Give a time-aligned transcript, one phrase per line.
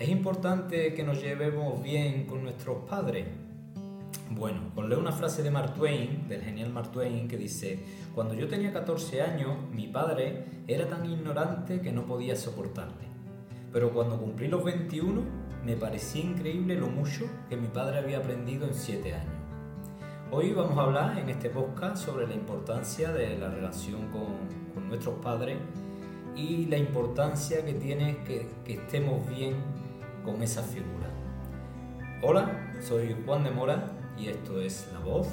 [0.00, 3.26] ¿Es importante que nos llevemos bien con nuestros padres?
[4.30, 7.84] Bueno, os leo una frase de Mark Twain, del genial Mark Twain, que dice,
[8.14, 13.08] cuando yo tenía 14 años, mi padre era tan ignorante que no podía soportarle.
[13.74, 15.20] Pero cuando cumplí los 21,
[15.66, 19.34] me parecía increíble lo mucho que mi padre había aprendido en 7 años.
[20.30, 24.88] Hoy vamos a hablar en este podcast sobre la importancia de la relación con, con
[24.88, 25.58] nuestros padres
[26.34, 29.56] y la importancia que tiene que, que estemos bien
[30.24, 31.08] con esa figura.
[32.22, 35.28] Hola, soy Juan de Mora y esto es La Voz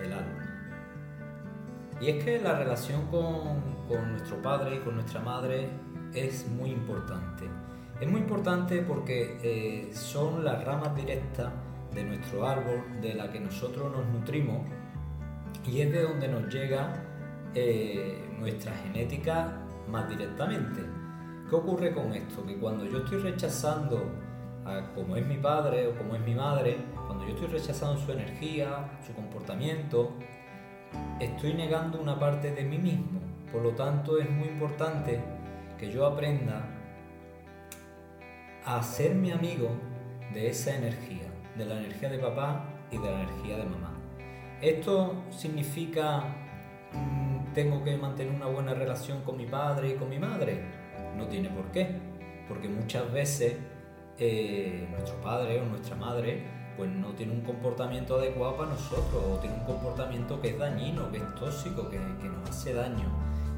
[0.00, 0.40] del Alma.
[2.00, 5.68] Y es que la relación con, con nuestro padre y con nuestra madre
[6.14, 7.44] es muy importante.
[8.00, 11.52] Es muy importante porque eh, son las ramas directas
[11.94, 14.66] de nuestro árbol de la que nosotros nos nutrimos
[15.64, 17.02] y es de donde nos llega
[17.54, 20.82] eh, nuestra genética más directamente.
[21.54, 22.44] ¿Qué ocurre con esto?
[22.44, 24.10] Que cuando yo estoy rechazando
[24.64, 28.10] a como es mi padre o como es mi madre, cuando yo estoy rechazando su
[28.10, 30.14] energía, su comportamiento,
[31.20, 33.20] estoy negando una parte de mí mismo.
[33.52, 35.20] Por lo tanto, es muy importante
[35.78, 36.66] que yo aprenda
[38.64, 39.68] a ser mi amigo
[40.32, 43.92] de esa energía, de la energía de papá y de la energía de mamá.
[44.60, 46.24] Esto significa
[46.94, 50.82] mm, tengo que mantener una buena relación con mi padre y con mi madre.
[51.16, 52.00] No tiene por qué,
[52.48, 53.56] porque muchas veces
[54.18, 56.44] eh, nuestro padre o nuestra madre
[56.76, 61.10] pues no tiene un comportamiento adecuado para nosotros o tiene un comportamiento que es dañino,
[61.10, 63.06] que es tóxico, que, nos hace daño.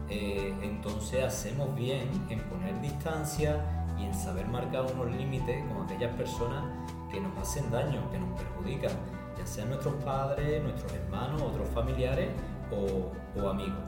[0.09, 6.15] Eh, entonces hacemos bien en poner distancia y en saber marcar unos límites con aquellas
[6.15, 6.65] personas
[7.11, 8.93] que nos hacen daño, que nos perjudican,
[9.39, 12.29] ya sean nuestros padres, nuestros hermanos, otros familiares
[12.71, 13.81] o, amigos.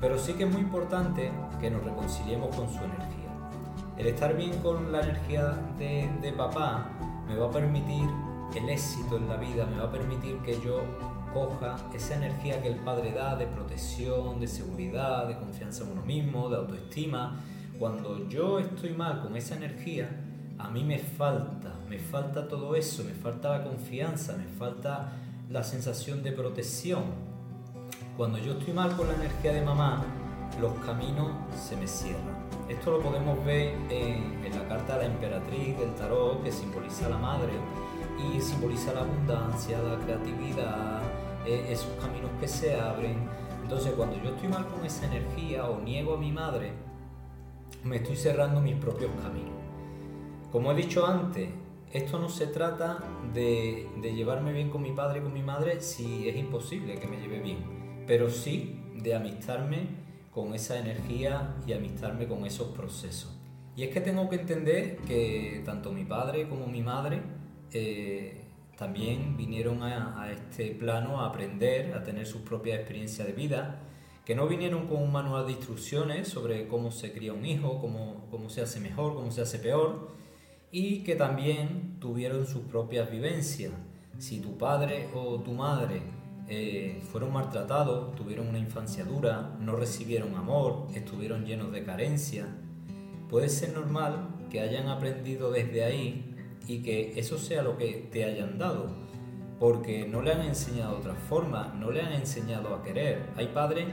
[0.00, 3.30] Pero sí que es muy importante que nos reconciliemos con su energía.
[3.96, 6.90] El estar bien con la energía de, de papá
[7.28, 8.08] me va a permitir
[8.54, 10.82] el éxito en la vida, me va a permitir que yo
[11.32, 16.02] coja esa energía que el padre da de protección, de seguridad, de confianza en uno
[16.02, 17.40] mismo, de autoestima.
[17.78, 20.08] Cuando yo estoy mal con esa energía,
[20.58, 25.12] a mí me falta, me falta todo eso, me falta la confianza, me falta
[25.48, 27.04] la sensación de protección.
[28.20, 30.04] Cuando yo estoy mal con la energía de mamá,
[30.60, 32.36] los caminos se me cierran.
[32.68, 37.08] Esto lo podemos ver en, la carta de la emperatriz del tarot que simboliza a
[37.08, 37.50] la madre
[38.18, 41.00] y simboliza la abundancia, la creatividad,
[41.46, 43.26] eh, esos caminos que se abren.
[43.62, 46.72] Entonces cuando yo estoy mal con esa energía o niego a mi madre,
[47.84, 49.56] me estoy cerrando mis propios caminos.
[50.52, 51.48] Como he dicho antes,
[51.90, 52.98] esto no se trata
[53.32, 57.16] de llevarme bien con mi padre y con mi madre si es imposible que me
[57.16, 57.79] lleve bien,
[58.10, 59.86] pero sí de amistarme
[60.32, 63.32] con esa energía y amistarme con esos procesos.
[63.76, 67.22] Y es que tengo que entender que tanto mi padre como mi madre
[67.72, 73.78] eh, también vinieron a, este plano a aprender, a tener sus propias experiencias de vida,
[74.24, 78.26] que no vinieron con un manual de instrucciones sobre cómo se cría un hijo, cómo,
[78.28, 80.10] cómo se hace mejor, cómo se hace peor,
[80.72, 83.72] y que también tuvieron sus propias vivencias.
[84.18, 86.02] Si tu padre o tu madre
[86.52, 92.48] eh, fueron maltratados, tuvieron una infancia dura, no recibieron amor, estuvieron llenos de carencia,
[93.28, 96.34] puede ser normal que hayan aprendido desde ahí
[96.66, 98.88] y que eso sea lo que te hayan dado,
[99.60, 103.26] porque no le han enseñado otra forma, no le han enseñado a querer.
[103.36, 103.86] Hay padres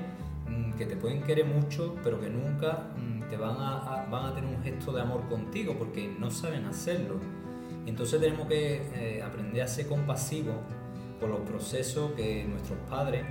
[0.49, 4.33] mm, que te pueden querer mucho, pero que nunca mm, te van a, van a
[4.33, 7.19] tener un gesto de amor contigo, porque no saben hacerlo.
[7.85, 10.55] Entonces tenemos que eh, aprender a ser compasivos
[11.19, 13.25] por los procesos que nuestros padres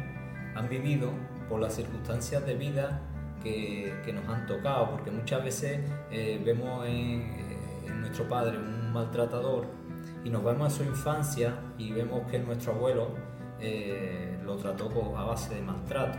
[0.55, 1.11] han vivido,
[1.49, 3.03] por las circunstancias de vida
[3.43, 5.81] que, que nos han tocado, porque muchas veces
[6.11, 7.33] eh, vemos en,
[7.87, 9.67] en nuestro padre un maltratador
[10.25, 13.11] y nos vamos a su infancia y vemos que nuestro abuelo
[13.61, 16.19] eh, lo trató a base de maltrato.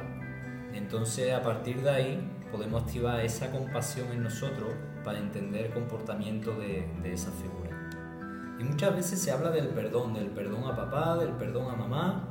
[0.74, 4.74] Entonces a partir de ahí podemos activar esa compasión en nosotros
[5.04, 7.67] para entender el comportamiento de, esa figura.
[8.60, 12.28] Y muchas veces se habla del perdón, del perdón a papá, del perdón a mamá.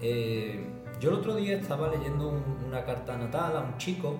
[0.00, 0.66] Eh,
[1.00, 4.16] yo el otro día estaba leyendo una carta natal a un chico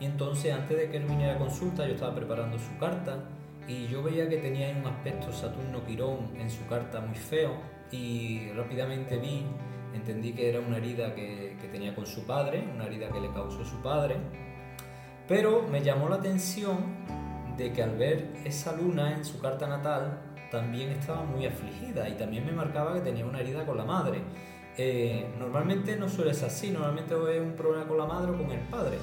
[0.00, 3.28] y entonces antes de que él viniera a consulta yo estaba preparando su carta
[3.68, 7.52] y yo veía que tenía un aspecto Saturno-Quirón en su carta muy feo
[7.90, 9.44] y rápidamente vi,
[9.94, 13.32] entendí que era una herida que, que, tenía con su padre, una herida que le
[13.32, 14.16] causó su padre,
[15.28, 16.76] pero me llamó la atención
[17.56, 20.20] de que al ver esa luna en su carta natal
[20.50, 24.22] también estaba muy afligida y también me marcaba que tenía una herida con la madre.
[24.78, 28.50] Eh, normalmente no suele ser así, normalmente es un problema con la madre o con
[28.50, 28.98] el padre,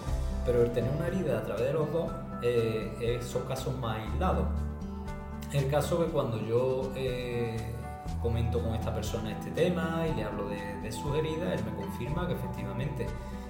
[0.46, 2.12] pero el tener una herida a través de los dos
[2.44, 4.48] eh, son casos más aislados.
[5.54, 7.58] El caso que cuando yo eh,
[8.22, 12.28] comento con esta persona este tema y le hablo de, su herida, él me confirma
[12.28, 13.06] que efectivamente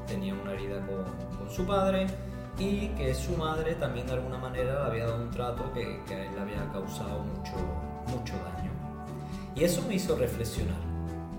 [0.06, 2.08] tenía una herida con, su padre
[2.58, 6.24] y que su madre también de alguna manera le había dado un trato que, a
[6.24, 7.54] él le había causado mucho,
[8.08, 8.72] mucho daño.
[9.56, 10.82] Y eso me hizo reflexionar,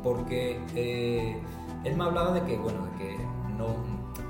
[0.03, 1.41] porque eh,
[1.85, 3.17] él me hablaba de que, bueno, de que,
[3.57, 3.77] no,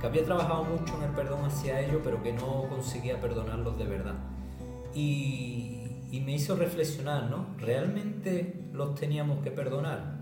[0.00, 3.84] que había trabajado mucho en el perdón hacia ellos, pero que no conseguía perdonarlos de
[3.84, 4.14] verdad.
[4.94, 7.46] Y, y me hizo reflexionar, ¿no?
[7.58, 10.14] ¿Realmente los teníamos que perdonar?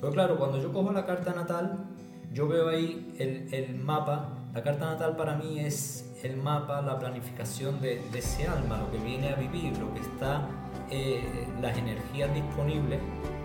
[0.00, 1.86] Pero claro, cuando yo cojo la carta natal,
[2.32, 4.39] yo veo ahí el, el mapa.
[4.52, 8.98] La carta natal para mí es el mapa, la planificación de, ese alma, lo que
[8.98, 10.48] viene a vivir, lo que está,
[10.90, 12.98] eh, las energías disponibles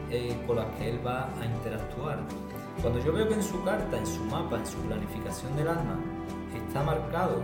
[0.10, 2.20] eh, con las que él va a interactuar.
[2.82, 6.00] Cuando yo veo que en su carta, en su mapa, en su planificación del alma,
[6.56, 7.44] está marcado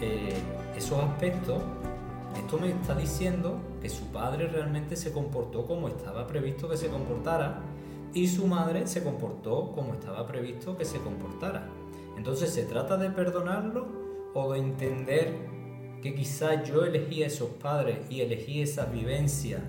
[0.00, 0.40] eh,
[0.76, 1.60] esos aspectos,
[2.36, 6.88] esto me está diciendo que su padre realmente se comportó como estaba previsto que se
[6.88, 7.60] comportara
[8.14, 11.68] y su madre se comportó como estaba previsto que se comportara.
[12.20, 13.88] Entonces, ¿se trata de perdonarlo
[14.34, 15.38] o de entender
[16.02, 19.60] que quizás yo elegí a esos padres y elegí esa vivencia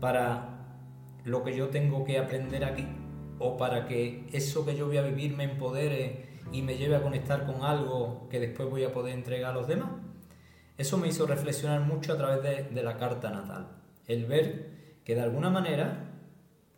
[0.00, 0.78] para
[1.26, 2.86] lo que yo tengo que aprender aquí?
[3.38, 7.02] ¿O para que eso que yo voy a vivir me empodere y me lleve a
[7.02, 9.90] conectar con algo que después voy a poder entregar a los demás?
[10.78, 13.68] Eso me hizo reflexionar mucho a través de, la carta natal.
[14.06, 16.14] El ver que de alguna manera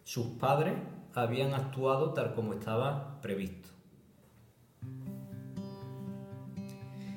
[0.02, 0.74] sus padres
[1.14, 3.75] habían actuado tal como estaba previsto.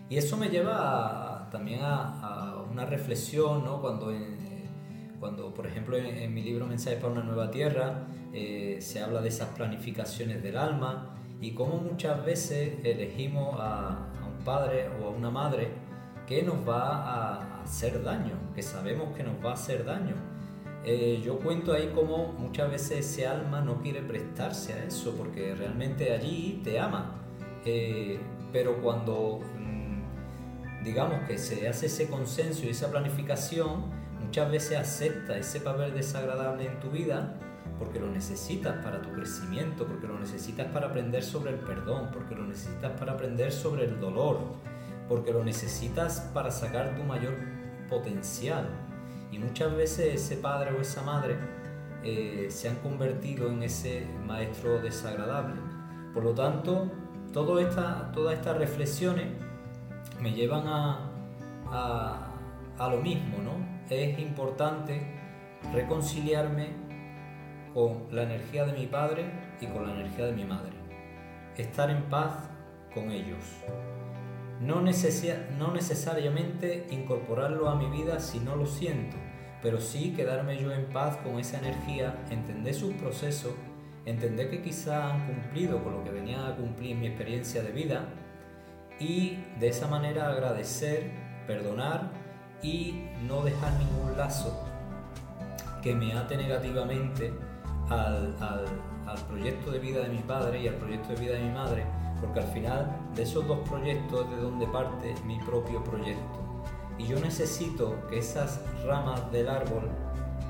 [0.09, 3.81] Y eso me lleva también a, una reflexión, ¿no?
[3.81, 4.13] Cuando,
[5.19, 9.29] cuando por ejemplo, en, mi libro Mensajes para una nueva tierra eh, se habla de
[9.29, 15.09] esas planificaciones del alma y cómo muchas veces elegimos a, a un padre o a
[15.09, 15.69] una madre
[16.27, 20.15] que nos va a hacer daño, que sabemos que nos va a hacer daño.
[20.85, 25.55] Eh, yo cuento ahí como muchas veces ese alma no quiere prestarse a eso, porque
[25.55, 27.15] realmente allí te ama.
[27.65, 28.19] Eh,
[28.51, 29.39] pero cuando
[30.83, 33.85] digamos que se hace ese consenso y esa planificación,
[34.19, 37.35] muchas veces acepta ese papel desagradable en tu vida
[37.79, 42.35] porque lo necesitas para tu crecimiento, porque lo necesitas para aprender sobre el perdón, porque
[42.35, 44.39] lo necesitas para aprender sobre el dolor,
[45.07, 47.35] porque lo necesitas para sacar tu mayor
[47.89, 48.67] potencial.
[49.31, 51.37] Y muchas veces ese padre o esa madre
[52.03, 55.55] eh, se han convertido en ese maestro desagradable.
[56.13, 56.91] Por lo tanto,
[57.31, 59.27] todo esta, todas estas reflexiones
[60.21, 61.09] me llevan a,
[62.77, 63.53] a, lo mismo, ¿no?
[63.89, 65.01] Es importante
[65.73, 66.69] reconciliarme
[67.73, 69.31] con la energía de mi padre
[69.61, 70.73] y con la energía de mi madre.
[71.57, 72.49] Estar en paz
[72.93, 73.43] con ellos.
[74.61, 79.15] No, no necesariamente incorporarlo a mi vida si no lo siento,
[79.61, 83.53] pero sí quedarme yo en paz con esa energía, entender sus procesos,
[84.05, 88.09] entender que quizá han cumplido con lo que venía a cumplir mi experiencia de vida
[88.99, 91.11] y de esa manera agradecer,
[91.47, 92.11] perdonar
[92.61, 94.65] y no dejar ningún lazo
[95.81, 97.33] que me ate negativamente
[97.89, 98.35] al,
[99.07, 101.85] al proyecto de vida de mi padre y al proyecto de vida de mi madre
[102.21, 106.63] porque al final de esos dos proyectos es de donde parte mi propio proyecto.
[106.97, 109.89] Y yo necesito que esas ramas del árbol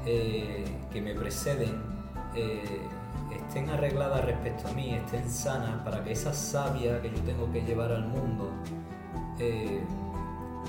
[0.06, 1.82] eh, que me preceden
[2.36, 2.82] eh,
[3.32, 7.62] estén arregladas respecto a mí, estén sanas, para que esa savia que yo tengo que
[7.62, 8.52] llevar al mundo
[9.40, 9.82] eh,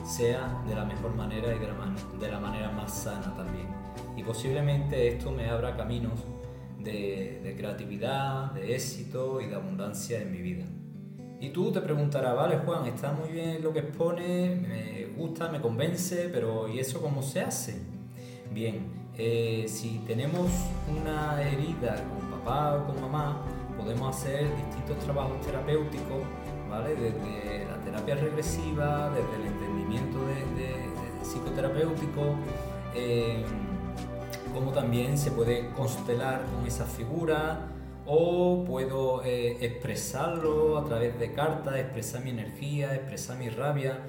[0.05, 3.69] sea de la mejor manera y de la, de la manera más sana también.
[4.17, 6.21] Y posiblemente esto me abra caminos
[6.79, 10.65] de creatividad, de éxito y de abundancia en mi vida.
[11.41, 15.59] Y tú te preguntarás, vale Juan, está muy bien lo que expone, me gusta, me
[15.59, 17.81] convence, pero ¿y eso cómo se hace?
[18.53, 20.51] Bien, eh, si tenemos
[20.87, 21.97] una herida
[22.41, 23.43] papá o con mamá,
[23.77, 26.23] podemos hacer distintos trabajos terapéuticos,
[26.69, 26.95] ¿vale?
[26.95, 30.91] Desde la terapia regresiva, desde el entendimiento de,
[31.23, 32.35] psicoterapéutico,
[32.95, 33.45] eh,
[34.55, 37.69] como también se puede constelar con esa figura
[38.07, 44.01] o puedo eh, expresarlo a través de cartas, expresar mi energía, expresar mi rabia.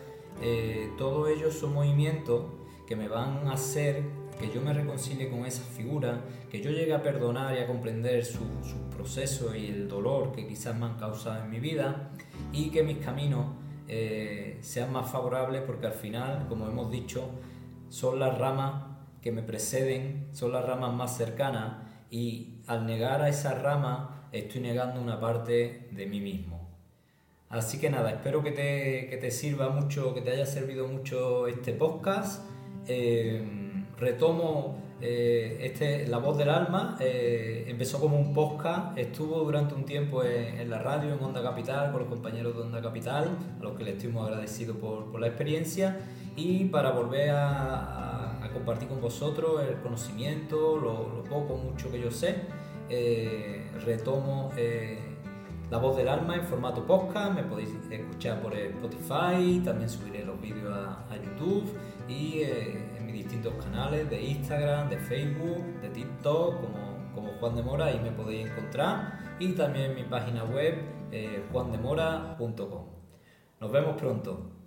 [0.41, 2.45] Eh, todo ello son movimientos
[2.87, 4.03] que me van a hacer
[4.41, 8.25] que yo me reconcilie con esa figura, que yo llegue a perdonar y a comprender
[8.25, 8.41] su,
[8.89, 12.11] proceso y el dolor que quizás me han causado en mi vida
[12.51, 13.47] y que mis caminos
[13.87, 17.29] eh, sean más favorables porque al final, como hemos dicho,
[17.89, 18.83] son las ramas
[19.21, 21.77] que me preceden, son las ramas más cercanas
[22.09, 26.69] y al negar a esa rama estoy negando una parte de mí mismo.
[27.49, 31.73] Así que nada, espero que te, te sirva mucho, que te haya servido mucho este
[31.73, 32.43] podcast.
[32.87, 33.60] Eh,
[34.01, 39.85] retomo eh, este, La Voz del Alma, eh, empezó como un podcast, estuvo durante un
[39.85, 43.77] tiempo en, la radio, en Onda Capital, con los compañeros de Onda Capital, a los
[43.77, 45.99] que les estoy muy agradecido por, la experiencia,
[46.35, 52.11] y para volver a, compartir con vosotros el conocimiento, lo, lo poco, mucho que yo
[52.11, 52.35] sé,
[53.85, 54.51] retomo
[55.71, 60.39] la Voz del Alma en formato podcast, me podéis escuchar por Spotify, también subiré los
[60.41, 61.77] vídeos a, YouTube
[62.09, 67.55] y eh, en mis distintos canales de Instagram, de Facebook, de TikTok, como, como Juan
[67.55, 70.75] de Mora, ahí me podéis encontrar y también en mi página web
[71.09, 72.85] eh, juandemora.com.
[73.61, 74.60] Nos vemos pronto.